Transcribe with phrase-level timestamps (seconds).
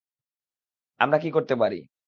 [0.99, 1.79] আমরা কি করতে পারি?